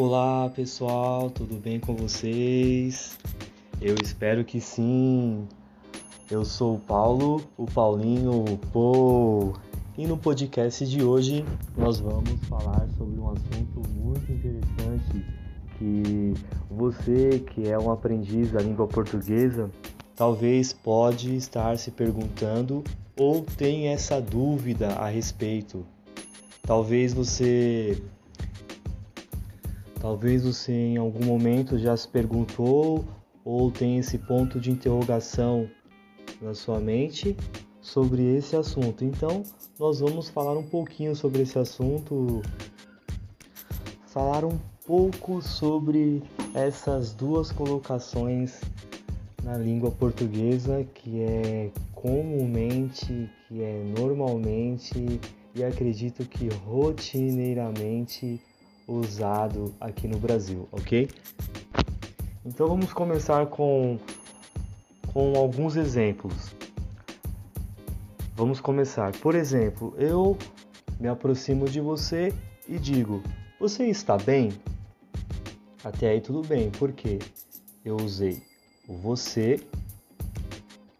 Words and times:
Olá 0.00 0.48
pessoal, 0.50 1.28
tudo 1.28 1.56
bem 1.56 1.80
com 1.80 1.92
vocês? 1.92 3.18
Eu 3.80 3.96
espero 4.00 4.44
que 4.44 4.60
sim. 4.60 5.44
Eu 6.30 6.44
sou 6.44 6.76
o 6.76 6.78
Paulo, 6.78 7.42
o 7.56 7.66
Paulinho, 7.66 8.44
o. 8.72 9.52
E 9.96 10.06
no 10.06 10.16
podcast 10.16 10.86
de 10.86 11.02
hoje 11.02 11.44
nós 11.76 11.98
vamos 11.98 12.40
falar 12.46 12.86
sobre 12.96 13.18
um 13.18 13.28
assunto 13.28 13.90
muito 13.90 14.30
interessante 14.30 15.26
que 15.76 16.32
você 16.70 17.40
que 17.40 17.68
é 17.68 17.76
um 17.76 17.90
aprendiz 17.90 18.52
da 18.52 18.60
língua 18.60 18.86
portuguesa 18.86 19.68
talvez 20.14 20.72
pode 20.72 21.34
estar 21.34 21.76
se 21.76 21.90
perguntando 21.90 22.84
ou 23.16 23.42
tem 23.42 23.88
essa 23.88 24.20
dúvida 24.20 24.90
a 24.90 25.08
respeito. 25.08 25.84
Talvez 26.62 27.12
você 27.12 28.00
Talvez 30.08 30.42
você 30.42 30.72
em 30.72 30.96
algum 30.96 31.22
momento 31.22 31.78
já 31.78 31.94
se 31.94 32.08
perguntou 32.08 33.04
ou 33.44 33.70
tem 33.70 33.98
esse 33.98 34.16
ponto 34.16 34.58
de 34.58 34.70
interrogação 34.70 35.68
na 36.40 36.54
sua 36.54 36.80
mente 36.80 37.36
sobre 37.78 38.22
esse 38.34 38.56
assunto. 38.56 39.04
Então, 39.04 39.42
nós 39.78 40.00
vamos 40.00 40.30
falar 40.30 40.56
um 40.56 40.62
pouquinho 40.62 41.14
sobre 41.14 41.42
esse 41.42 41.58
assunto, 41.58 42.40
falar 44.06 44.46
um 44.46 44.58
pouco 44.86 45.42
sobre 45.42 46.22
essas 46.54 47.12
duas 47.12 47.52
colocações 47.52 48.62
na 49.44 49.58
língua 49.58 49.90
portuguesa 49.90 50.86
que 50.94 51.20
é 51.20 51.70
comumente, 51.92 53.30
que 53.46 53.62
é 53.62 53.84
normalmente 53.94 55.20
e 55.54 55.62
acredito 55.62 56.24
que 56.24 56.48
rotineiramente 56.64 58.40
usado 58.88 59.74
aqui 59.78 60.08
no 60.08 60.18
Brasil, 60.18 60.66
ok? 60.72 61.08
Então 62.44 62.66
vamos 62.66 62.92
começar 62.92 63.46
com, 63.46 63.98
com 65.12 65.36
alguns 65.36 65.76
exemplos. 65.76 66.54
Vamos 68.34 68.60
começar. 68.60 69.12
Por 69.18 69.34
exemplo, 69.34 69.94
eu 69.98 70.36
me 70.98 71.08
aproximo 71.08 71.68
de 71.68 71.80
você 71.80 72.32
e 72.66 72.78
digo: 72.78 73.22
Você 73.60 73.84
está 73.86 74.16
bem? 74.16 74.52
Até 75.84 76.08
aí 76.08 76.20
tudo 76.20 76.40
bem, 76.46 76.70
porque 76.70 77.18
eu 77.84 77.96
usei 77.96 78.42
o 78.88 78.96
você 78.96 79.60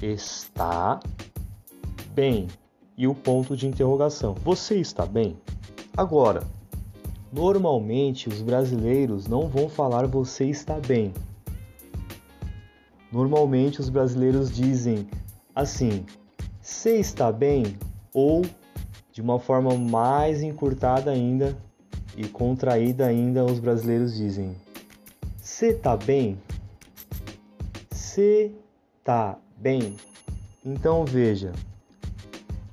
está 0.00 1.00
bem 2.14 2.46
e 2.96 3.08
o 3.08 3.14
ponto 3.14 3.56
de 3.56 3.66
interrogação. 3.66 4.34
Você 4.34 4.76
está 4.76 5.04
bem? 5.04 5.36
Agora, 5.96 6.42
Normalmente 7.32 8.28
os 8.28 8.42
brasileiros 8.42 9.26
não 9.26 9.48
vão 9.48 9.66
falar 9.66 10.06
você 10.06 10.44
está 10.44 10.78
bem. 10.78 11.14
Normalmente 13.10 13.80
os 13.80 13.88
brasileiros 13.88 14.54
dizem 14.54 15.08
assim: 15.54 16.04
você 16.60 16.98
está 16.98 17.32
bem? 17.32 17.78
Ou 18.12 18.42
de 19.10 19.22
uma 19.22 19.38
forma 19.38 19.74
mais 19.74 20.42
encurtada 20.42 21.10
ainda 21.10 21.56
e 22.14 22.28
contraída 22.28 23.06
ainda, 23.06 23.42
os 23.46 23.58
brasileiros 23.58 24.14
dizem: 24.14 24.54
você 25.40 25.72
tá 25.72 25.96
bem? 25.96 26.38
Você 27.90 28.52
tá 29.02 29.38
bem? 29.56 29.96
Então 30.62 31.06
veja, 31.06 31.52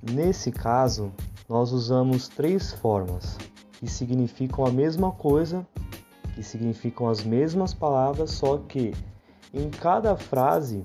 nesse 0.02 0.52
caso 0.52 1.14
nós 1.48 1.72
usamos 1.72 2.28
três 2.28 2.74
formas 2.74 3.38
que 3.80 3.88
significam 3.88 4.66
a 4.66 4.72
mesma 4.72 5.10
coisa, 5.10 5.66
que 6.36 6.44
significam 6.44 7.08
as 7.08 7.24
mesmas 7.24 7.74
palavras, 7.74 8.32
só 8.32 8.58
que 8.58 8.94
em 9.54 9.70
cada 9.70 10.18
frase 10.18 10.84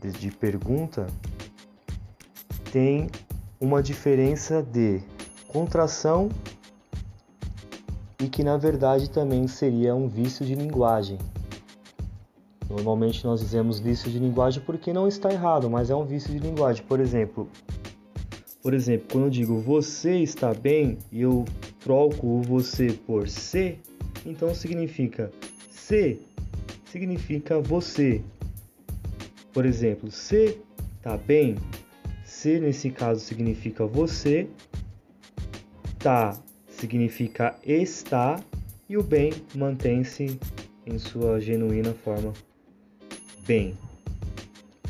de, 0.00 0.30
pergunta 0.30 1.06
tem 2.72 3.10
uma 3.60 3.82
diferença 3.82 4.62
de 4.62 5.02
contração 5.46 6.30
e 8.18 8.28
que 8.28 8.42
na 8.42 8.56
verdade 8.56 9.10
também 9.10 9.46
seria 9.46 9.94
um 9.94 10.08
vício 10.08 10.46
de 10.46 10.54
linguagem. 10.54 11.18
Normalmente 12.68 13.24
nós 13.26 13.40
dizemos 13.40 13.78
vício 13.78 14.10
de 14.10 14.18
linguagem 14.18 14.62
porque 14.62 14.90
não 14.90 15.06
está 15.06 15.30
errado, 15.30 15.68
mas 15.68 15.90
é 15.90 15.94
um 15.94 16.04
vício 16.04 16.32
de 16.32 16.38
linguagem. 16.38 16.84
Por 16.86 16.98
exemplo, 16.98 17.48
por 18.62 18.74
exemplo, 18.74 19.06
quando 19.10 19.24
eu 19.24 19.30
digo 19.30 19.60
você 19.60 20.18
está 20.18 20.52
bem 20.52 20.98
e 21.12 21.22
eu 21.22 21.44
troco 21.80 22.26
o 22.26 22.42
você 22.42 22.92
por 23.06 23.28
se, 23.28 23.78
então 24.26 24.54
significa 24.54 25.30
se 25.70 26.18
significa 26.86 27.60
você. 27.60 28.20
Por 29.52 29.64
exemplo, 29.64 30.10
se 30.10 30.58
tá 31.02 31.16
bem, 31.16 31.56
se 32.24 32.58
nesse 32.60 32.90
caso 32.90 33.20
significa 33.20 33.86
você, 33.86 34.48
tá 35.98 36.38
significa 36.68 37.56
está 37.64 38.42
e 38.88 38.96
o 38.96 39.02
bem 39.02 39.32
mantém-se 39.54 40.38
em 40.86 40.98
sua 40.98 41.40
genuína 41.40 41.92
forma 41.92 42.32
bem. 43.46 43.76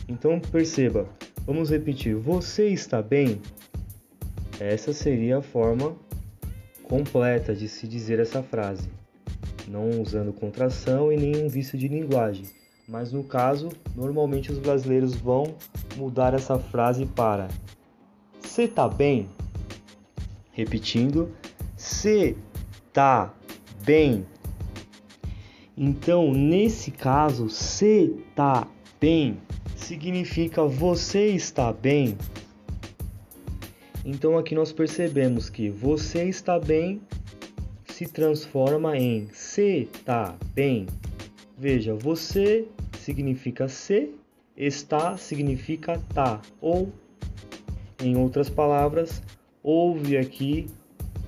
Então 0.08 0.40
perceba, 0.40 1.08
vamos 1.46 1.70
repetir: 1.70 2.14
você 2.14 2.68
está 2.68 3.02
bem? 3.02 3.40
Essa 4.60 4.92
seria 4.92 5.38
a 5.38 5.42
forma 5.42 5.94
completa 6.82 7.54
de 7.54 7.68
se 7.68 7.86
dizer 7.86 8.18
essa 8.18 8.42
frase, 8.42 8.88
não 9.68 10.00
usando 10.00 10.32
contração 10.32 11.12
e 11.12 11.16
nenhum 11.16 11.48
vício 11.48 11.78
de 11.78 11.86
linguagem. 11.86 12.46
Mas 12.88 13.12
no 13.12 13.22
caso, 13.22 13.68
normalmente 13.94 14.50
os 14.50 14.58
brasileiros 14.58 15.14
vão 15.14 15.54
mudar 15.96 16.34
essa 16.34 16.58
frase 16.58 17.06
para 17.06 17.46
"Cê 18.40 18.66
tá 18.66 18.88
bem?" 18.88 19.28
Repetindo, 20.50 21.30
"Cê 21.76 22.34
tá 22.92 23.32
bem?" 23.84 24.26
Então, 25.76 26.32
nesse 26.32 26.90
caso, 26.90 27.48
"cê 27.48 28.10
tá 28.34 28.66
bem" 29.00 29.38
significa 29.76 30.64
você 30.64 31.28
está 31.28 31.72
bem 31.72 32.16
então 34.10 34.38
aqui 34.38 34.54
nós 34.54 34.72
percebemos 34.72 35.50
que 35.50 35.68
você 35.68 36.24
está 36.24 36.58
bem 36.58 37.02
se 37.90 38.06
transforma 38.06 38.96
em 38.96 39.28
se 39.34 39.86
tá 40.02 40.34
bem. 40.54 40.86
Veja, 41.58 41.94
você 41.94 42.66
significa 43.00 43.68
se, 43.68 44.14
está 44.56 45.18
significa 45.18 46.00
tá, 46.14 46.40
ou 46.58 46.90
em 48.02 48.16
outras 48.16 48.48
palavras, 48.48 49.22
houve 49.62 50.16
aqui 50.16 50.64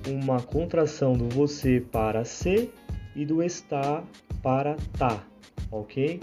uma 0.07 0.41
contração 0.41 1.13
do 1.13 1.29
você 1.29 1.83
para 1.91 2.25
se 2.25 2.71
e 3.15 3.27
do 3.27 3.43
está 3.43 4.03
para 4.41 4.75
tá, 4.97 5.23
ok? 5.69 6.19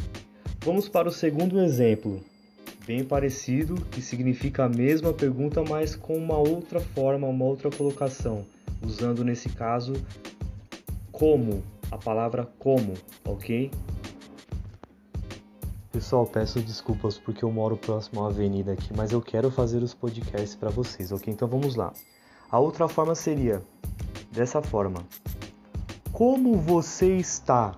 Vamos 0.65 0.89
para 0.89 1.09
o 1.09 1.13
segundo 1.13 1.61
exemplo 1.61 2.21
bem 2.89 3.05
parecido, 3.05 3.75
que 3.91 4.01
significa 4.01 4.65
a 4.65 4.69
mesma 4.69 5.13
pergunta, 5.13 5.63
mas 5.63 5.95
com 5.95 6.17
uma 6.17 6.39
outra 6.39 6.81
forma, 6.81 7.27
uma 7.27 7.45
outra 7.45 7.69
colocação, 7.69 8.47
usando 8.83 9.23
nesse 9.23 9.51
caso 9.51 9.93
como, 11.13 11.63
a 11.91 11.99
palavra 11.99 12.49
como, 12.59 12.95
ok? 13.27 13.71
Pessoal, 15.93 16.25
peço 16.25 16.61
desculpas 16.61 17.19
porque 17.19 17.45
eu 17.45 17.53
moro 17.53 17.77
próximo 17.77 18.25
à 18.25 18.29
avenida 18.29 18.73
aqui, 18.73 18.91
mas 18.97 19.13
eu 19.13 19.21
quero 19.21 19.51
fazer 19.51 19.83
os 19.83 19.93
podcasts 19.93 20.55
para 20.55 20.71
vocês, 20.71 21.13
ok? 21.13 21.31
Então 21.31 21.47
vamos 21.47 21.75
lá. 21.75 21.93
A 22.51 22.59
outra 22.59 22.89
forma 22.89 23.15
seria 23.15 23.63
dessa 24.33 24.63
forma: 24.63 25.05
Como 26.11 26.57
você 26.57 27.17
está? 27.17 27.75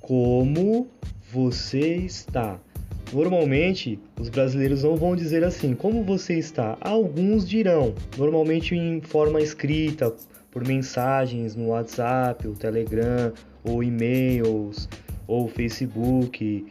Como 0.00 0.86
você 1.32 1.96
está? 1.96 2.60
Normalmente, 3.12 4.00
os 4.18 4.30
brasileiros 4.30 4.84
não 4.84 4.96
vão 4.96 5.14
dizer 5.14 5.44
assim: 5.44 5.74
como 5.74 6.02
você 6.02 6.38
está? 6.38 6.78
Alguns 6.80 7.46
dirão, 7.46 7.94
normalmente 8.16 8.74
em 8.74 9.00
forma 9.00 9.40
escrita, 9.40 10.14
por 10.50 10.66
mensagens 10.66 11.54
no 11.54 11.68
WhatsApp, 11.68 12.48
o 12.48 12.54
Telegram, 12.54 13.32
ou 13.62 13.82
e-mails, 13.82 14.88
ou 15.26 15.48
Facebook. 15.48 16.66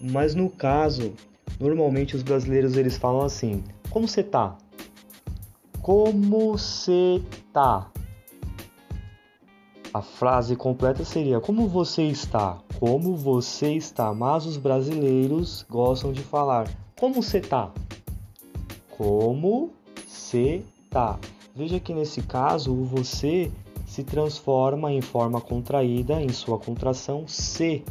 Mas 0.00 0.34
no 0.34 0.50
caso, 0.50 1.14
normalmente 1.58 2.14
os 2.14 2.22
brasileiros 2.22 2.76
eles 2.76 2.98
falam 2.98 3.22
assim: 3.22 3.64
como 3.90 4.06
você 4.06 4.22
tá? 4.22 4.58
Como 5.80 6.52
você 6.52 7.22
tá? 7.52 7.90
A 9.92 10.02
frase 10.02 10.54
completa 10.54 11.02
seria: 11.02 11.40
Como 11.40 11.66
você 11.66 12.02
está? 12.02 12.58
Como 12.78 13.16
você 13.16 13.72
está? 13.72 14.14
Mas 14.14 14.46
os 14.46 14.56
brasileiros 14.56 15.66
gostam 15.68 16.12
de 16.12 16.22
falar: 16.22 16.70
Como 16.98 17.22
você 17.22 17.40
tá? 17.40 17.72
Como 18.96 19.72
você 20.06 20.62
tá? 20.88 21.18
Veja 21.56 21.80
que 21.80 21.92
nesse 21.92 22.22
caso 22.22 22.72
o 22.72 22.84
você 22.84 23.50
se 23.84 24.04
transforma 24.04 24.92
em 24.92 25.00
forma 25.00 25.40
contraída 25.40 26.22
em 26.22 26.28
sua 26.28 26.56
contração 26.56 27.26
se. 27.26 27.82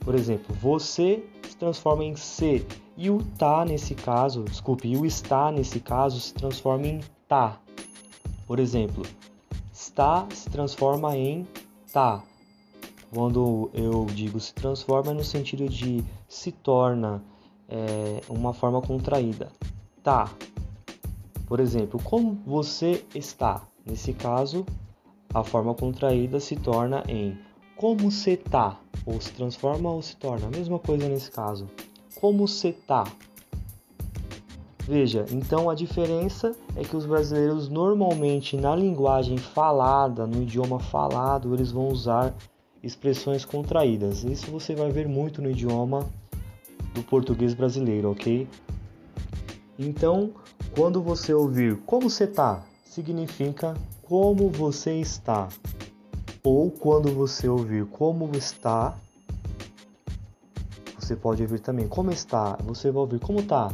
Por 0.00 0.14
exemplo, 0.14 0.54
você 0.60 1.24
se 1.48 1.56
transforma 1.56 2.04
em 2.04 2.14
se 2.14 2.64
e 2.96 3.10
o 3.10 3.18
tá 3.36 3.64
nesse 3.64 3.96
caso, 3.96 4.44
desculpe, 4.44 4.86
e 4.86 4.96
o 4.96 5.04
está 5.04 5.50
nesse 5.50 5.80
caso 5.80 6.20
se 6.20 6.32
transforma 6.32 6.86
em 6.86 7.00
tá. 7.26 7.58
Por 8.46 8.60
exemplo, 8.60 9.02
está 9.72 10.24
se 10.32 10.48
transforma 10.48 11.16
em 11.16 11.44
tá. 11.92 12.22
Quando 13.14 13.70
eu 13.72 14.06
digo 14.06 14.40
se 14.40 14.52
transforma 14.52 15.12
é 15.12 15.14
no 15.14 15.22
sentido 15.22 15.68
de 15.68 16.02
se 16.26 16.50
torna 16.50 17.22
é, 17.68 18.20
uma 18.28 18.52
forma 18.52 18.82
contraída. 18.82 19.52
Tá. 20.02 20.28
Por 21.46 21.60
exemplo, 21.60 22.00
como 22.02 22.36
você 22.44 23.04
está? 23.14 23.62
Nesse 23.86 24.12
caso, 24.12 24.66
a 25.32 25.44
forma 25.44 25.74
contraída 25.74 26.40
se 26.40 26.56
torna 26.56 27.04
em 27.06 27.38
como 27.76 28.10
você 28.10 28.36
tá, 28.36 28.80
ou 29.06 29.20
se 29.20 29.32
transforma 29.32 29.90
ou 29.90 30.02
se 30.02 30.16
torna, 30.16 30.48
a 30.48 30.50
mesma 30.50 30.80
coisa 30.80 31.08
nesse 31.08 31.30
caso. 31.30 31.68
Como 32.20 32.48
você 32.48 32.72
tá? 32.72 33.04
Veja, 34.80 35.24
então 35.30 35.70
a 35.70 35.74
diferença 35.74 36.54
é 36.74 36.82
que 36.82 36.96
os 36.96 37.06
brasileiros 37.06 37.68
normalmente 37.68 38.56
na 38.56 38.74
linguagem 38.74 39.38
falada, 39.38 40.26
no 40.26 40.42
idioma 40.42 40.80
falado, 40.80 41.54
eles 41.54 41.70
vão 41.70 41.88
usar 41.88 42.34
expressões 42.84 43.44
contraídas. 43.44 44.22
Isso 44.24 44.50
você 44.50 44.74
vai 44.74 44.90
ver 44.90 45.08
muito 45.08 45.40
no 45.40 45.50
idioma 45.50 46.08
do 46.94 47.02
português 47.02 47.54
brasileiro, 47.54 48.10
ok? 48.10 48.46
Então, 49.78 50.32
quando 50.76 51.02
você 51.02 51.32
ouvir 51.32 51.76
como 51.86 52.08
você 52.10 52.26
tá, 52.26 52.62
significa 52.84 53.74
como 54.02 54.48
você 54.50 54.94
está. 55.00 55.48
Ou 56.42 56.70
quando 56.70 57.10
você 57.12 57.48
ouvir 57.48 57.86
como 57.86 58.30
está, 58.36 58.96
você 60.98 61.16
pode 61.16 61.42
ouvir 61.42 61.60
também 61.60 61.88
como 61.88 62.10
está. 62.10 62.56
Você 62.64 62.90
vai 62.90 63.00
ouvir 63.00 63.18
como 63.18 63.40
está. 63.40 63.72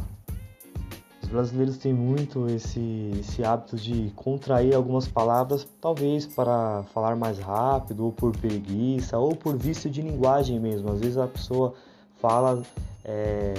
Os 1.31 1.33
brasileiros 1.33 1.77
têm 1.77 1.93
muito 1.93 2.45
esse, 2.47 3.11
esse 3.17 3.41
hábito 3.41 3.77
de 3.77 4.11
contrair 4.17 4.75
algumas 4.75 5.07
palavras, 5.07 5.65
talvez 5.79 6.27
para 6.27 6.83
falar 6.93 7.15
mais 7.15 7.39
rápido, 7.39 8.03
ou 8.03 8.11
por 8.11 8.35
preguiça, 8.35 9.17
ou 9.17 9.33
por 9.33 9.55
vício 9.55 9.89
de 9.89 10.01
linguagem 10.01 10.59
mesmo. 10.59 10.91
Às 10.91 10.99
vezes 10.99 11.17
a 11.17 11.27
pessoa 11.27 11.73
fala 12.19 12.61
é, 13.05 13.53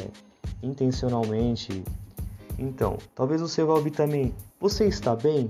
intencionalmente. 0.62 1.82
Então, 2.58 2.98
talvez 3.14 3.40
você 3.40 3.64
vá 3.64 3.72
ouvir 3.72 3.92
também: 3.92 4.34
Você 4.60 4.84
está 4.84 5.16
bem? 5.16 5.48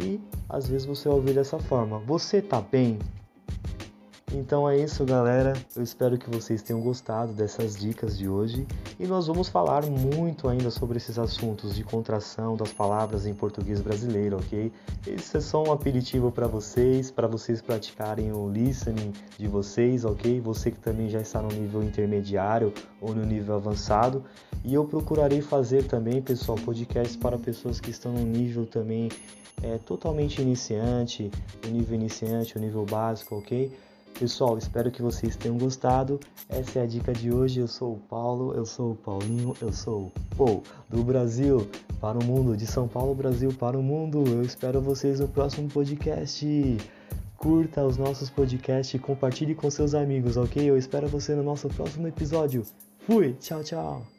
e 0.00 0.18
às 0.48 0.66
vezes 0.66 0.86
você 0.86 1.08
vai 1.08 1.18
ouvir 1.18 1.34
dessa 1.34 1.58
forma: 1.58 1.98
Você 2.00 2.40
tá 2.40 2.62
bem? 2.62 2.98
Então 4.36 4.68
é 4.68 4.76
isso, 4.76 5.04
galera. 5.04 5.52
Eu 5.76 5.82
espero 5.84 6.18
que 6.18 6.28
vocês 6.28 6.60
tenham 6.60 6.82
gostado 6.82 7.32
dessas 7.32 7.76
dicas 7.76 8.18
de 8.18 8.28
hoje 8.28 8.66
e 8.98 9.06
nós 9.06 9.28
vamos 9.28 9.48
falar 9.48 9.86
muito 9.86 10.48
ainda 10.48 10.72
sobre 10.72 10.96
esses 10.96 11.20
assuntos 11.20 11.76
de 11.76 11.84
contração 11.84 12.56
das 12.56 12.72
palavras 12.72 13.26
em 13.26 13.32
português 13.32 13.80
brasileiro, 13.80 14.38
ok? 14.38 14.72
Isso 15.06 15.36
é 15.36 15.40
só 15.40 15.62
um 15.62 15.70
aperitivo 15.70 16.32
para 16.32 16.48
vocês, 16.48 17.12
para 17.12 17.28
vocês 17.28 17.62
praticarem 17.62 18.32
o 18.32 18.50
listening 18.50 19.12
de 19.38 19.46
vocês, 19.46 20.04
ok? 20.04 20.40
Você 20.40 20.72
que 20.72 20.80
também 20.80 21.08
já 21.08 21.20
está 21.20 21.40
no 21.40 21.48
nível 21.48 21.80
intermediário 21.80 22.74
ou 23.00 23.14
no 23.14 23.24
nível 23.24 23.54
avançado. 23.54 24.24
E 24.64 24.74
eu 24.74 24.84
procurarei 24.84 25.42
fazer 25.42 25.84
também, 25.84 26.20
pessoal, 26.20 26.58
podcasts 26.58 27.14
para 27.14 27.38
pessoas 27.38 27.78
que 27.78 27.90
estão 27.90 28.12
no 28.12 28.24
nível 28.24 28.66
também 28.66 29.08
é, 29.62 29.78
totalmente 29.78 30.42
iniciante, 30.42 31.30
o 31.64 31.70
nível 31.70 31.94
iniciante, 31.94 32.56
o 32.56 32.60
nível 32.60 32.84
básico, 32.84 33.36
ok? 33.36 33.70
Pessoal, 34.18 34.56
espero 34.56 34.92
que 34.92 35.02
vocês 35.02 35.34
tenham 35.34 35.58
gostado. 35.58 36.20
Essa 36.48 36.78
é 36.78 36.82
a 36.82 36.86
dica 36.86 37.12
de 37.12 37.32
hoje. 37.32 37.60
Eu 37.60 37.66
sou 37.66 37.94
o 37.94 37.98
Paulo, 37.98 38.54
eu 38.54 38.64
sou 38.64 38.92
o 38.92 38.94
Paulinho, 38.94 39.56
eu 39.60 39.72
sou 39.72 40.06
o 40.06 40.36
Paul 40.36 40.62
do 40.88 41.02
Brasil 41.02 41.68
para 42.00 42.18
o 42.18 42.24
mundo, 42.24 42.56
de 42.56 42.66
São 42.66 42.86
Paulo, 42.86 43.14
Brasil 43.14 43.52
para 43.52 43.76
o 43.76 43.82
mundo. 43.82 44.24
Eu 44.26 44.42
espero 44.42 44.80
vocês 44.80 45.18
no 45.18 45.26
próximo 45.26 45.68
podcast. 45.68 46.46
Curta 47.36 47.84
os 47.84 47.96
nossos 47.96 48.30
podcasts 48.30 48.94
e 48.94 48.98
compartilhe 48.98 49.54
com 49.54 49.68
seus 49.68 49.94
amigos, 49.94 50.36
ok? 50.36 50.64
Eu 50.64 50.78
espero 50.78 51.08
você 51.08 51.34
no 51.34 51.42
nosso 51.42 51.68
próximo 51.68 52.06
episódio. 52.06 52.64
Fui, 53.00 53.34
tchau, 53.34 53.62
tchau. 53.64 54.13